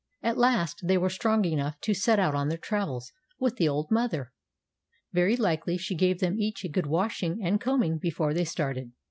[0.23, 3.91] At last they were strong enough to set out on their travels with the old
[3.91, 4.33] mother.
[5.13, 8.93] Very likely she gave them each a good washing and combing before they started.